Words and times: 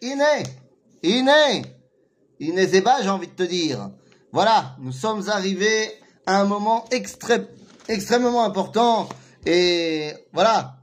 Iné, 0.00 0.44
Iné, 1.02 1.62
Iné 2.38 2.66
Zeba, 2.68 3.02
j'ai 3.02 3.08
envie 3.08 3.26
de 3.26 3.32
te 3.32 3.42
dire. 3.42 3.90
Voilà, 4.32 4.76
nous 4.78 4.92
sommes 4.92 5.28
arrivés 5.28 5.90
à 6.24 6.40
un 6.40 6.44
moment 6.44 6.84
extrêmement 6.92 8.44
important. 8.44 9.08
Et 9.44 10.12
voilà, 10.32 10.76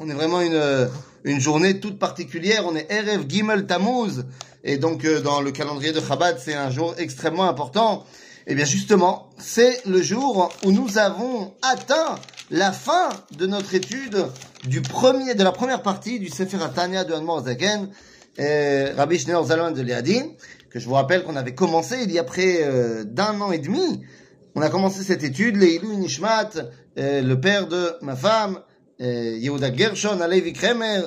on 0.00 0.08
est 0.10 0.12
vraiment 0.12 0.40
une, 0.40 0.90
une 1.22 1.38
journée 1.38 1.78
toute 1.78 2.00
particulière. 2.00 2.66
On 2.66 2.74
est 2.74 2.90
Erev 2.90 3.28
Gimel 3.28 3.68
Tammuz. 3.68 4.24
Et 4.64 4.78
donc, 4.78 5.04
euh, 5.04 5.20
dans 5.20 5.40
le 5.40 5.52
calendrier 5.52 5.92
de 5.92 6.00
Chabad, 6.00 6.40
c'est 6.40 6.54
un 6.54 6.70
jour 6.70 6.96
extrêmement 6.98 7.48
important. 7.48 8.04
Et 8.46 8.52
eh 8.52 8.54
bien, 8.56 8.64
justement, 8.64 9.30
c'est 9.38 9.86
le 9.86 10.02
jour 10.02 10.52
où 10.64 10.72
nous 10.72 10.98
avons 10.98 11.54
atteint 11.62 12.16
la 12.50 12.72
fin 12.72 13.08
de 13.36 13.46
notre 13.46 13.74
étude 13.74 14.26
du 14.66 14.82
premier, 14.82 15.34
de 15.34 15.42
la 15.42 15.52
première 15.52 15.82
partie 15.82 16.18
du 16.18 16.28
Sefer 16.28 16.62
Atania 16.62 17.04
de 17.04 17.12
Hanmor 17.14 17.44
Zaken, 17.44 17.90
Rabbi 18.38 19.18
Schneur 19.18 19.44
Zalman 19.44 19.72
de 19.72 19.82
Liadin, 19.82 20.28
que 20.74 20.80
je 20.80 20.88
vous 20.88 20.94
rappelle 20.94 21.22
qu'on 21.22 21.36
avait 21.36 21.54
commencé 21.54 22.02
il 22.02 22.10
y 22.10 22.18
a 22.18 22.24
près 22.24 22.64
euh, 22.64 23.04
d'un 23.04 23.40
an 23.40 23.52
et 23.52 23.58
demi. 23.58 24.02
On 24.56 24.60
a 24.60 24.68
commencé 24.70 25.04
cette 25.04 25.22
étude, 25.22 25.54
Leilu 25.54 25.94
Nishmat, 25.96 26.50
euh, 26.98 27.22
le 27.22 27.40
père 27.40 27.68
de 27.68 27.92
ma 28.02 28.16
femme, 28.16 28.58
euh, 29.00 29.36
Yehuda 29.38 29.72
Gershon, 29.72 30.20
Alevi 30.20 30.52
Kremer, 30.52 31.02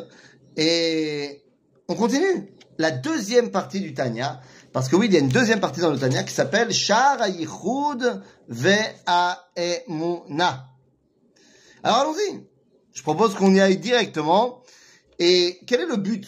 et 0.55 1.43
on 1.89 1.95
continue. 1.95 2.47
La 2.77 2.91
deuxième 2.91 3.51
partie 3.51 3.81
du 3.81 3.93
Tanya, 3.93 4.39
parce 4.71 4.87
que 4.87 4.95
oui, 4.95 5.07
il 5.07 5.13
y 5.13 5.17
a 5.17 5.19
une 5.19 5.27
deuxième 5.27 5.59
partie 5.59 5.81
dans 5.81 5.91
le 5.91 5.99
Tanya 5.99 6.23
qui 6.23 6.33
s'appelle 6.33 6.71
Shar 6.71 7.21
Ayichud 7.21 8.21
Ve'aemuna. 8.47 8.77
Alors 11.83 11.99
allons-y. 11.99 12.43
Je 12.93 13.03
propose 13.03 13.35
qu'on 13.35 13.53
y 13.53 13.59
aille 13.59 13.77
directement. 13.77 14.63
Et 15.19 15.59
quel 15.67 15.81
est 15.81 15.87
le 15.87 15.97
but 15.97 16.27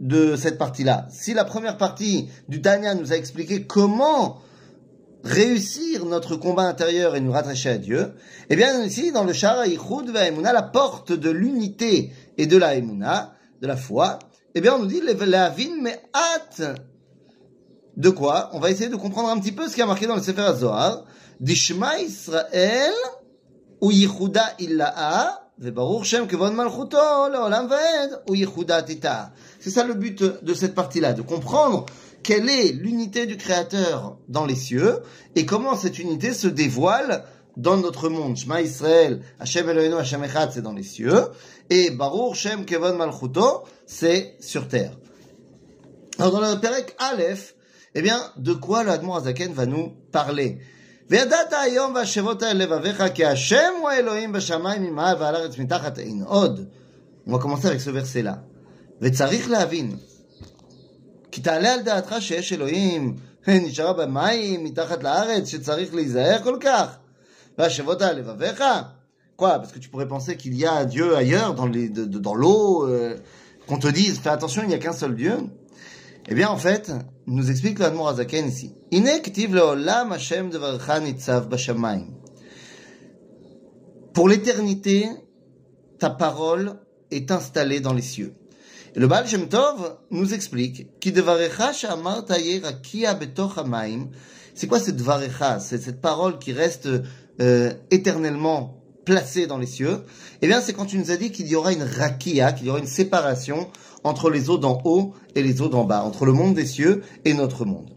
de 0.00 0.36
cette 0.36 0.58
partie-là? 0.58 1.06
Si 1.10 1.34
la 1.34 1.44
première 1.44 1.76
partie 1.76 2.28
du 2.48 2.60
Tanya 2.60 2.94
nous 2.94 3.12
a 3.12 3.16
expliqué 3.16 3.66
comment 3.66 4.40
réussir 5.24 6.04
notre 6.04 6.36
combat 6.36 6.64
intérieur 6.64 7.14
et 7.14 7.20
nous 7.20 7.32
rattacher 7.32 7.70
à 7.70 7.78
Dieu, 7.78 8.14
eh 8.50 8.56
bien 8.56 8.82
ici, 8.82 9.12
dans 9.12 9.24
le 9.24 9.32
Shara 9.32 9.66
Yichud 9.66 10.10
Ve'emuna, 10.10 10.52
la 10.52 10.62
porte 10.62 11.12
de 11.12 11.30
l'unité 11.30 12.12
et 12.38 12.46
de 12.46 12.56
la 12.56 12.74
Emuna, 12.74 13.34
de 13.60 13.66
la 13.68 13.76
foi, 13.76 14.18
eh 14.54 14.60
bien 14.60 14.74
on 14.74 14.80
nous 14.80 14.86
dit 14.86 15.00
la 15.00 15.48
vin 15.50 15.76
mais 15.80 16.00
hâte 16.14 16.62
de 17.96 18.10
quoi? 18.10 18.50
On 18.52 18.58
va 18.58 18.70
essayer 18.70 18.88
de 18.88 18.96
comprendre 18.96 19.28
un 19.28 19.38
petit 19.38 19.52
peu 19.52 19.68
ce 19.68 19.74
qui 19.74 19.82
a 19.82 19.86
marqué 19.86 20.06
dans 20.06 20.16
le 20.16 20.22
Sefer 20.22 20.52
Zohar. 20.56 21.04
Dishma 21.40 22.00
Israël 22.00 22.92
ou 23.82 23.90
Yichuda 23.90 24.54
Illa'a 24.58 25.42
c'est 29.60 29.70
ça 29.70 29.84
le 29.84 29.94
but 29.94 30.22
de 30.22 30.54
cette 30.54 30.74
partie-là, 30.74 31.12
de 31.12 31.22
comprendre 31.22 31.86
quelle 32.22 32.48
est 32.48 32.72
l'unité 32.72 33.26
du 33.26 33.36
Créateur 33.36 34.16
dans 34.28 34.46
les 34.46 34.56
cieux 34.56 35.00
et 35.36 35.46
comment 35.46 35.76
cette 35.76 35.98
unité 35.98 36.32
se 36.32 36.48
dévoile 36.48 37.24
dans 37.56 37.76
notre 37.76 38.08
monde. 38.08 38.36
Shema 38.36 38.62
Israël, 38.62 39.20
Hashem 39.38 39.68
Eloheinu, 39.68 39.94
Hashem 39.96 40.24
Echad, 40.24 40.50
c'est 40.52 40.62
dans 40.62 40.72
les 40.72 40.82
cieux, 40.82 41.28
et 41.70 41.90
Baruch 41.90 42.34
Shem 42.34 42.64
Kevon 42.64 42.96
Malchuto, 42.96 43.62
c'est 43.86 44.36
sur 44.40 44.66
terre. 44.68 44.98
Alors 46.18 46.32
dans 46.32 46.40
le 46.40 46.58
Perek 46.60 46.96
Aleph, 46.98 47.54
eh 47.94 48.02
bien, 48.02 48.20
de 48.36 48.52
quoi 48.54 48.84
l'Admor 48.84 49.18
Azaken 49.18 49.52
va 49.52 49.66
nous 49.66 49.92
parler? 50.10 50.58
on 57.27 57.31
va 57.31 57.39
commencer 57.39 57.67
avec 57.67 57.81
ce 57.81 57.89
verset-là. 57.89 58.35
וצריך 59.01 59.49
להבין, 59.49 59.97
כי 61.31 61.41
תעלה 61.41 61.73
על 61.73 61.81
דעתך 61.81 62.15
שיש 62.19 62.53
אלוהים 62.53 63.15
נשארה 63.47 63.93
במים 63.93 64.63
מתחת 64.63 65.03
לארץ 65.03 65.47
שצריך 65.47 65.93
להיזהר 65.93 66.43
כל 66.43 66.57
כך? 66.61 66.97
והשבות 67.57 68.01
על 68.01 68.19
לבביך? 68.19 68.63
Quoi 69.37 69.59
Parce 69.59 69.71
que 69.71 69.79
tu 69.79 69.89
pourrais 69.89 70.07
penser 70.07 70.35
qu'il 70.35 70.55
y 70.55 70.65
a 70.65 70.83
Dieu 70.85 71.15
ailleurs, 71.15 71.53
dans 71.53 72.33
l'eau, 72.33 72.87
euh, 72.87 73.15
qu'on 73.67 73.77
te 73.77 73.87
dise, 73.87 74.17
fais 74.19 74.29
attention, 74.29 74.63
il 74.63 74.69
n'y 74.69 74.73
a 74.73 74.79
qu'un 74.79 74.93
seul 74.93 75.13
Dieu. 75.15 75.37
Eh 76.28 76.34
bien, 76.34 76.48
en 76.48 76.56
fait, 76.56 76.92
nous 77.26 77.50
explique 77.50 77.78
l'Admor 77.78 78.08
Azaken 78.08 78.48
ici. 78.48 78.74
Pour 84.12 84.28
l'éternité, 84.28 85.08
ta 85.98 86.10
parole 86.10 86.74
est 87.10 87.30
installée 87.30 87.80
dans 87.80 87.92
les 87.92 88.02
cieux. 88.02 88.34
Et 88.94 89.00
le 89.00 89.06
Baal 89.06 89.26
Shem 89.26 89.48
Tov 89.48 89.96
nous 90.10 90.34
explique 90.34 90.86
c'est 94.54 94.66
quoi 94.66 94.80
cette 94.80 95.00
varecha 95.00 95.60
C'est 95.60 95.78
cette 95.78 96.00
parole 96.00 96.38
qui 96.38 96.52
reste 96.52 96.88
euh, 97.40 97.72
éternellement 97.90 98.81
placée 99.04 99.46
dans 99.46 99.58
les 99.58 99.66
cieux. 99.66 99.98
Eh 100.40 100.46
bien, 100.46 100.60
c'est 100.60 100.72
quand 100.72 100.86
tu 100.86 100.98
nous 100.98 101.10
as 101.10 101.16
dit 101.16 101.30
qu'il 101.30 101.48
y 101.48 101.56
aura 101.56 101.72
une 101.72 101.82
rakia, 101.82 102.52
qu'il 102.52 102.66
y 102.66 102.70
aura 102.70 102.78
une 102.78 102.86
séparation 102.86 103.68
entre 104.04 104.30
les 104.30 104.50
eaux 104.50 104.58
d'en 104.58 104.80
haut 104.84 105.14
et 105.34 105.42
les 105.42 105.62
eaux 105.62 105.68
d'en 105.68 105.84
bas, 105.84 106.02
entre 106.02 106.24
le 106.24 106.32
monde 106.32 106.54
des 106.54 106.66
cieux 106.66 107.02
et 107.24 107.34
notre 107.34 107.64
monde. 107.64 107.90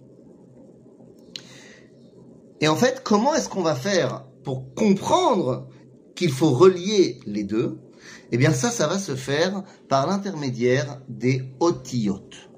Et 2.62 2.68
en 2.68 2.76
fait, 2.76 3.02
comment 3.04 3.34
est-ce 3.36 3.50
qu'on 3.50 3.62
va 3.62 3.76
faire 3.76 4.26
pour 4.44 4.74
comprendre 4.74 5.68
qu'il 6.16 6.32
faut 6.32 6.52
relier 6.52 7.20
les 7.26 7.44
deux? 7.44 7.78
Eh 8.32 8.38
bien 8.38 8.54
ça, 8.54 8.72
ça 8.72 8.88
va 8.88 8.98
se 8.98 9.16
faire 9.16 9.64
par 9.90 10.08
l'intermédiaire 10.08 11.02
des 11.10 11.44
otiotes. 11.60 12.50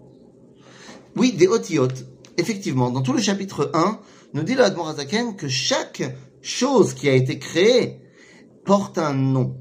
Oui, 1.16 1.34
des 1.34 1.48
otiotes. 1.48 2.06
Effectivement, 2.38 2.92
dans 2.92 3.02
tout 3.02 3.14
le 3.14 3.22
chapitre 3.22 3.72
1, 3.74 4.00
nous 4.34 4.44
dit 4.44 4.54
le 4.54 4.64
Admorazaken 4.64 5.36
que 5.36 5.48
chaque 5.48 6.04
chose 6.42 6.94
qui 6.94 7.10
a 7.10 7.14
été 7.14 7.40
créée 7.40 8.00
porte 8.68 8.98
un 8.98 9.14
nom. 9.14 9.56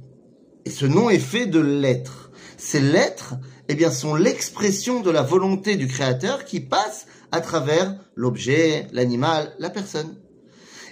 Et 0.65 0.71
ce 0.71 0.85
nom 0.85 1.09
est 1.09 1.21
fait 1.21 1.47
de 1.47 1.61
lettres. 1.61 2.33
Ces 2.59 2.81
lettres, 2.81 3.37
eh 3.69 3.77
bien, 3.77 3.93
sont 3.93 4.17
l'expression 4.17 5.01
de 5.01 5.11
la 5.11 5.23
volonté 5.23 5.77
du 5.77 5.87
Créateur 5.87 6.45
qui 6.45 6.59
passe 6.59 7.07
à 7.31 7.41
travers 7.41 7.95
l'objet, 8.17 8.89
l'animal, 8.93 9.55
la 9.61 9.71
personne. 9.71 10.17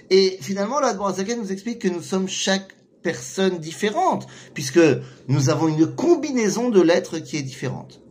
Et 0.09 0.37
finalement, 0.39 0.79
la 0.79 0.95
Zaken 0.95 1.41
nous 1.41 1.51
explique 1.51 1.79
que 1.79 1.89
nous 1.89 2.01
sommes 2.01 2.29
chaque 2.29 2.77
personne 3.03 3.59
différente, 3.59 4.27
puisque 4.53 4.79
nous 5.27 5.49
avons 5.49 5.67
une 5.67 5.85
combinaison 5.85 6.69
de 6.69 6.81
lettres 6.81 7.19
qui 7.19 7.35
est 7.35 7.43
différente. 7.43 8.01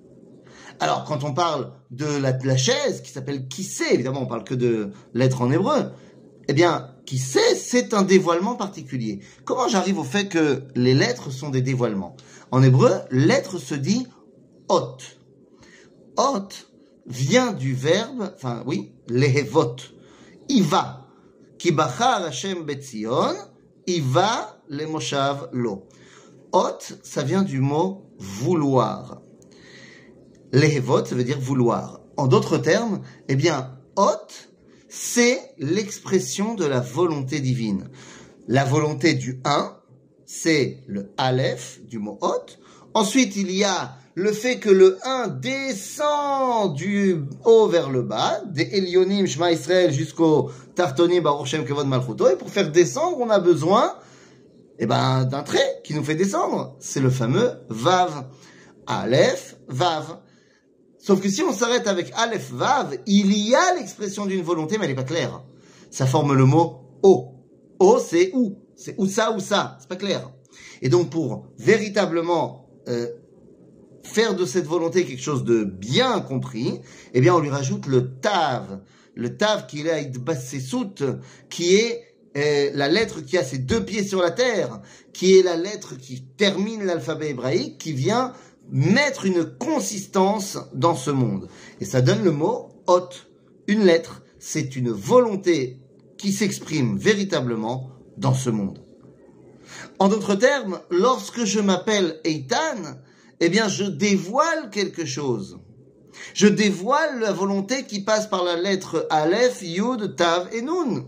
Alors, 0.80 1.04
quand 1.04 1.24
on 1.24 1.32
parle 1.32 1.72
de 1.90 2.18
la, 2.18 2.56
chaise, 2.58 3.00
qui 3.00 3.10
s'appelle 3.10 3.48
qui 3.48 3.64
sait, 3.64 3.94
évidemment, 3.94 4.22
on 4.22 4.26
parle 4.26 4.44
que 4.44 4.54
de 4.54 4.90
lettres 5.14 5.40
en 5.40 5.50
hébreu, 5.50 5.92
eh 6.46 6.52
bien, 6.52 6.93
qui 7.06 7.18
sait, 7.18 7.54
c'est 7.54 7.94
un 7.94 8.02
dévoilement 8.02 8.54
particulier. 8.54 9.20
Comment 9.44 9.68
j'arrive 9.68 9.98
au 9.98 10.04
fait 10.04 10.28
que 10.28 10.64
les 10.74 10.94
lettres 10.94 11.30
sont 11.30 11.50
des 11.50 11.62
dévoilements? 11.62 12.16
En 12.50 12.62
hébreu, 12.62 12.92
lettre 13.10 13.58
se 13.58 13.74
dit 13.74 14.06
hot. 14.68 14.96
Hot 16.16 16.48
vient 17.06 17.52
du 17.52 17.74
verbe, 17.74 18.32
enfin 18.34 18.62
oui, 18.66 18.92
lehevot. 19.08 19.76
Iva. 20.48 21.06
Ki 21.58 21.72
bachar 21.72 22.24
Hashem 22.24 22.64
betzion, 22.64 23.34
iva 23.86 24.60
le 24.68 24.86
moshav 24.86 25.48
lo. 25.52 25.86
Hot, 26.52 26.78
ça 27.02 27.22
vient 27.22 27.42
du 27.42 27.60
mot 27.60 28.06
vouloir. 28.18 29.20
Lehevot, 30.52 31.04
ça 31.04 31.14
veut 31.14 31.24
dire 31.24 31.40
vouloir. 31.40 32.00
En 32.16 32.28
d'autres 32.28 32.58
termes, 32.58 33.00
eh 33.28 33.34
bien, 33.34 33.76
hot, 33.96 34.28
c'est 34.94 35.40
l'expression 35.58 36.54
de 36.54 36.64
la 36.64 36.78
volonté 36.78 37.40
divine. 37.40 37.88
La 38.46 38.64
volonté 38.64 39.14
du 39.14 39.40
1, 39.44 39.76
c'est 40.24 40.78
le 40.86 41.10
Aleph 41.16 41.80
du 41.84 41.98
mot 41.98 42.16
hot. 42.20 42.46
Ensuite, 42.94 43.34
il 43.34 43.50
y 43.50 43.64
a 43.64 43.96
le 44.14 44.30
fait 44.30 44.60
que 44.60 44.70
le 44.70 44.98
1 45.04 45.28
descend 45.28 46.76
du 46.76 47.24
haut 47.44 47.66
vers 47.66 47.90
le 47.90 48.02
bas, 48.02 48.40
des 48.46 48.62
Elionim, 48.62 49.26
Shema 49.26 49.50
Israël, 49.50 49.92
jusqu'au 49.92 50.52
Tartonim, 50.76 51.20
Baruch 51.20 51.48
Shem 51.48 51.64
Kevod 51.64 51.88
Malchuto, 51.88 52.28
et 52.28 52.36
pour 52.36 52.50
faire 52.50 52.70
descendre, 52.70 53.18
on 53.18 53.30
a 53.30 53.40
besoin 53.40 53.96
eh 54.78 54.86
ben, 54.86 55.24
d'un 55.24 55.42
trait 55.42 55.80
qui 55.82 55.94
nous 55.94 56.04
fait 56.04 56.14
descendre. 56.14 56.76
C'est 56.78 57.00
le 57.00 57.10
fameux 57.10 57.50
Vav. 57.68 58.26
Aleph, 58.86 59.56
Vav. 59.66 60.18
Sauf 61.04 61.20
que 61.20 61.28
si 61.28 61.42
on 61.42 61.52
s'arrête 61.52 61.86
avec 61.86 62.10
Aleph, 62.16 62.50
Vav, 62.50 62.96
il 63.04 63.36
y 63.36 63.54
a 63.54 63.74
l'expression 63.74 64.24
d'une 64.24 64.40
volonté, 64.40 64.78
mais 64.78 64.84
elle 64.86 64.92
n'est 64.92 64.96
pas 64.96 65.02
claire. 65.02 65.44
Ça 65.90 66.06
forme 66.06 66.32
le 66.32 66.46
mot 66.46 66.78
O. 67.02 67.28
O, 67.78 67.98
c'est 67.98 68.30
où? 68.32 68.56
C'est 68.74 68.94
où 68.96 69.06
ça, 69.06 69.32
ou 69.32 69.38
ça? 69.38 69.76
C'est 69.78 69.88
pas 69.88 69.96
clair. 69.96 70.30
Et 70.80 70.88
donc, 70.88 71.10
pour 71.10 71.44
véritablement 71.58 72.70
euh, 72.88 73.08
faire 74.02 74.34
de 74.34 74.46
cette 74.46 74.64
volonté 74.64 75.04
quelque 75.04 75.20
chose 75.20 75.44
de 75.44 75.64
bien 75.64 76.20
compris, 76.20 76.80
eh 77.12 77.20
bien, 77.20 77.34
on 77.34 77.40
lui 77.40 77.50
rajoute 77.50 77.84
le 77.84 78.14
tav. 78.14 78.80
Le 79.14 79.36
tav 79.36 79.66
qui 79.66 79.82
est 79.82 80.60
soutes, 80.60 81.04
qui 81.50 81.74
est 81.74 82.00
euh, 82.38 82.70
la 82.72 82.88
lettre 82.88 83.20
qui 83.20 83.36
a 83.36 83.44
ses 83.44 83.58
deux 83.58 83.84
pieds 83.84 84.04
sur 84.04 84.22
la 84.22 84.30
terre, 84.30 84.80
qui 85.12 85.38
est 85.38 85.42
la 85.42 85.56
lettre 85.56 85.98
qui 85.98 86.24
termine 86.38 86.82
l'alphabet 86.82 87.28
hébraïque, 87.28 87.76
qui 87.76 87.92
vient 87.92 88.32
mettre 88.70 89.26
une 89.26 89.44
consistance 89.44 90.58
dans 90.74 90.94
ce 90.94 91.10
monde. 91.10 91.48
Et 91.80 91.84
ça 91.84 92.00
donne 92.00 92.24
le 92.24 92.32
mot 92.32 92.70
hot. 92.86 93.08
Une 93.66 93.84
lettre, 93.84 94.22
c'est 94.38 94.76
une 94.76 94.90
volonté 94.90 95.78
qui 96.18 96.32
s'exprime 96.32 96.98
véritablement 96.98 97.90
dans 98.16 98.34
ce 98.34 98.50
monde. 98.50 98.80
En 99.98 100.08
d'autres 100.08 100.34
termes, 100.34 100.80
lorsque 100.90 101.44
je 101.44 101.60
m'appelle 101.60 102.20
Eitan, 102.24 102.98
eh 103.40 103.48
bien, 103.48 103.68
je 103.68 103.84
dévoile 103.84 104.70
quelque 104.70 105.04
chose. 105.04 105.58
Je 106.32 106.46
dévoile 106.46 107.20
la 107.20 107.32
volonté 107.32 107.84
qui 107.84 108.00
passe 108.00 108.28
par 108.28 108.44
la 108.44 108.56
lettre 108.56 109.06
Aleph, 109.10 109.62
Yud, 109.62 110.16
Tav 110.16 110.48
et 110.52 110.62
Nun. 110.62 111.06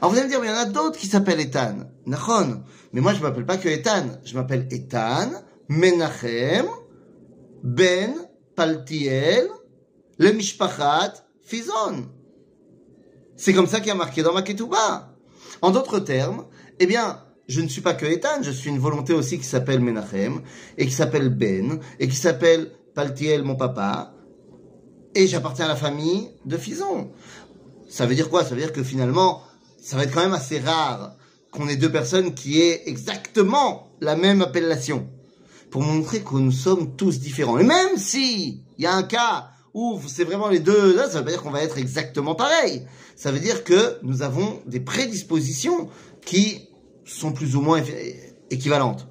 Alors 0.00 0.12
vous 0.12 0.18
allez 0.18 0.26
me 0.26 0.30
dire, 0.30 0.40
mais 0.40 0.46
il 0.46 0.50
y 0.50 0.54
en 0.54 0.58
a 0.58 0.64
d'autres 0.64 0.98
qui 0.98 1.06
s'appellent 1.06 1.40
Etan. 1.40 1.90
Nachon. 2.06 2.62
Mais 2.92 3.00
moi, 3.00 3.14
je 3.14 3.20
m'appelle 3.20 3.46
pas 3.46 3.56
que 3.56 3.68
Etan. 3.68 4.06
Je 4.24 4.34
m'appelle 4.34 4.68
Etan, 4.70 5.30
Menachem, 5.68 6.66
Ben, 7.62 8.14
Paltiel, 8.56 9.48
le 10.18 10.32
Mishpachat, 10.32 11.14
Fizon. 11.42 12.08
C'est 13.36 13.52
comme 13.52 13.66
ça 13.66 13.78
qu'il 13.78 13.88
y 13.88 13.92
a 13.92 13.94
marqué 13.94 14.22
dans 14.22 14.32
ma 14.32 14.42
ketouba. 14.42 15.14
En 15.62 15.70
d'autres 15.70 16.00
termes, 16.00 16.46
eh 16.78 16.86
bien, 16.86 17.22
je 17.48 17.60
ne 17.60 17.68
suis 17.68 17.80
pas 17.80 17.94
que 17.94 18.06
Ethan, 18.06 18.42
je 18.42 18.50
suis 18.50 18.70
une 18.70 18.78
volonté 18.78 19.12
aussi 19.12 19.38
qui 19.38 19.44
s'appelle 19.44 19.80
Menachem, 19.80 20.42
et 20.76 20.86
qui 20.86 20.92
s'appelle 20.92 21.28
Ben, 21.30 21.80
et 21.98 22.08
qui 22.08 22.16
s'appelle 22.16 22.72
Paltiel, 22.94 23.42
mon 23.42 23.56
papa, 23.56 24.14
et 25.14 25.26
j'appartiens 25.26 25.64
à 25.66 25.68
la 25.68 25.76
famille 25.76 26.30
de 26.44 26.56
Fison. 26.56 27.10
Ça 27.88 28.06
veut 28.06 28.14
dire 28.14 28.28
quoi? 28.28 28.44
Ça 28.44 28.54
veut 28.54 28.60
dire 28.60 28.72
que 28.72 28.82
finalement, 28.82 29.42
ça 29.80 29.96
va 29.96 30.04
être 30.04 30.12
quand 30.12 30.22
même 30.22 30.34
assez 30.34 30.60
rare 30.60 31.16
qu'on 31.50 31.68
ait 31.68 31.76
deux 31.76 31.90
personnes 31.90 32.34
qui 32.34 32.60
aient 32.60 32.82
exactement 32.86 33.88
la 34.00 34.16
même 34.16 34.42
appellation. 34.42 35.08
Pour 35.70 35.82
montrer 35.82 36.20
que 36.20 36.34
nous 36.34 36.52
sommes 36.52 36.96
tous 36.96 37.20
différents. 37.20 37.58
Et 37.58 37.64
même 37.64 37.96
si 37.96 38.62
il 38.78 38.84
y 38.84 38.86
a 38.86 38.94
un 38.94 39.02
cas 39.02 39.50
où 39.74 40.00
c'est 40.06 40.24
vraiment 40.24 40.48
les 40.48 40.60
deux, 40.60 40.94
là, 40.96 41.08
ça 41.08 41.18
veut 41.18 41.24
pas 41.24 41.30
dire 41.30 41.42
qu'on 41.42 41.50
va 41.50 41.62
être 41.62 41.78
exactement 41.78 42.34
pareil. 42.34 42.86
Ça 43.16 43.32
veut 43.32 43.40
dire 43.40 43.64
que 43.64 43.98
nous 44.02 44.22
avons 44.22 44.60
des 44.66 44.80
prédispositions 44.80 45.88
qui 46.24 46.68
sont 47.04 47.32
plus 47.32 47.56
ou 47.56 47.60
moins 47.60 47.82
équivalentes. 48.50 49.06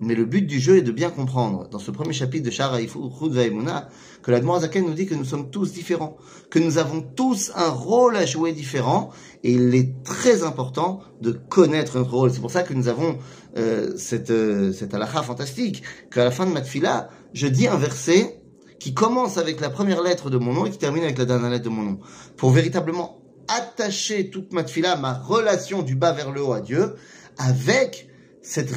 Mais 0.00 0.14
le 0.14 0.24
but 0.24 0.46
du 0.46 0.58
jeu 0.58 0.78
est 0.78 0.82
de 0.82 0.92
bien 0.92 1.10
comprendre, 1.10 1.68
dans 1.68 1.78
ce 1.78 1.90
premier 1.90 2.14
chapitre 2.14 2.46
de 2.46 2.50
Shara 2.50 2.78
Vaimuna, 2.78 3.90
que 4.22 4.30
la 4.30 4.40
Zaken 4.40 4.86
nous 4.86 4.94
dit 4.94 5.06
que 5.06 5.14
nous 5.14 5.26
sommes 5.26 5.50
tous 5.50 5.72
différents, 5.72 6.16
que 6.48 6.58
nous 6.58 6.78
avons 6.78 7.02
tous 7.02 7.52
un 7.54 7.68
rôle 7.68 8.16
à 8.16 8.24
jouer 8.24 8.52
différent, 8.52 9.10
et 9.44 9.52
il 9.52 9.74
est 9.74 10.02
très 10.02 10.42
important 10.42 11.00
de 11.20 11.32
connaître 11.32 11.98
notre 11.98 12.12
rôle. 12.12 12.30
C'est 12.32 12.40
pour 12.40 12.50
ça 12.50 12.62
que 12.62 12.72
nous 12.72 12.88
avons 12.88 13.18
euh, 13.58 13.94
cette, 13.98 14.30
euh, 14.30 14.72
cette 14.72 14.94
halakha 14.94 15.22
fantastique, 15.22 15.82
qu'à 16.10 16.24
la 16.24 16.30
fin 16.30 16.46
de 16.46 16.52
Matfila, 16.52 17.10
je 17.34 17.46
dis 17.46 17.68
un 17.68 17.76
verset 17.76 18.42
qui 18.78 18.94
commence 18.94 19.36
avec 19.36 19.60
la 19.60 19.68
première 19.68 20.02
lettre 20.02 20.30
de 20.30 20.38
mon 20.38 20.54
nom 20.54 20.64
et 20.64 20.70
qui 20.70 20.78
termine 20.78 21.04
avec 21.04 21.18
la 21.18 21.26
dernière 21.26 21.50
lettre 21.50 21.64
de 21.64 21.68
mon 21.68 21.82
nom, 21.82 22.00
pour 22.38 22.50
véritablement 22.50 23.20
attacher 23.48 24.30
toute 24.30 24.54
Matfila, 24.54 24.96
ma 24.96 25.12
relation 25.12 25.82
du 25.82 25.94
bas 25.94 26.12
vers 26.12 26.32
le 26.32 26.42
haut 26.42 26.54
à 26.54 26.62
Dieu, 26.62 26.94
avec 27.36 28.09
cette 28.42 28.72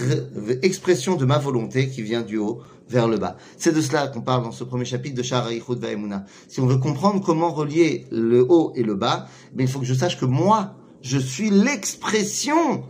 expression 0.61 1.15
de 1.15 1.25
ma 1.25 1.37
volonté 1.37 1.89
qui 1.89 2.01
vient 2.01 2.21
du 2.21 2.37
haut 2.37 2.61
vers 2.89 3.07
le 3.07 3.17
bas. 3.17 3.37
C'est 3.57 3.73
de 3.73 3.81
cela 3.81 4.07
qu'on 4.07 4.21
parle 4.21 4.43
dans 4.43 4.51
ce 4.51 4.63
premier 4.63 4.85
chapitre 4.85 5.15
de 5.15 5.23
Shara 5.23 5.53
Yichud 5.53 5.79
Vaemuna. 5.79 6.25
Si 6.47 6.59
on 6.59 6.67
veut 6.67 6.77
comprendre 6.77 7.23
comment 7.23 7.51
relier 7.51 8.05
le 8.11 8.45
haut 8.47 8.73
et 8.75 8.83
le 8.83 8.95
bas, 8.95 9.27
mais 9.55 9.63
eh 9.63 9.65
il 9.65 9.69
faut 9.69 9.79
que 9.79 9.85
je 9.85 9.93
sache 9.93 10.19
que 10.19 10.25
moi, 10.25 10.75
je 11.01 11.17
suis 11.17 11.49
l'expression 11.49 12.83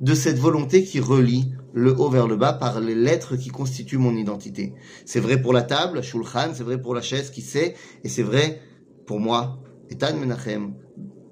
de 0.00 0.14
cette 0.14 0.38
volonté 0.38 0.84
qui 0.84 1.00
relie 1.00 1.52
le 1.72 1.98
haut 1.98 2.08
vers 2.08 2.26
le 2.26 2.36
bas 2.36 2.52
par 2.52 2.80
les 2.80 2.94
lettres 2.94 3.36
qui 3.36 3.48
constituent 3.48 3.98
mon 3.98 4.16
identité. 4.16 4.74
C'est 5.04 5.20
vrai 5.20 5.40
pour 5.40 5.52
la 5.52 5.62
table, 5.62 6.02
Shulchan, 6.02 6.52
c'est 6.54 6.62
vrai 6.62 6.80
pour 6.80 6.94
la 6.94 7.02
chaise 7.02 7.30
qui 7.30 7.42
sait, 7.42 7.74
et 8.02 8.08
c'est 8.08 8.22
vrai 8.22 8.60
pour 9.06 9.20
moi, 9.20 9.58
Etan 9.90 10.16
Menachem, 10.16 10.74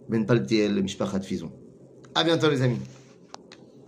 Ben 0.09 0.27
Paltiel, 0.27 0.83
Mishpachat 0.83 1.21
Fizon. 1.21 1.50
À 2.15 2.25
bientôt 2.25 2.50
les 2.50 2.62
amis. 2.62 2.81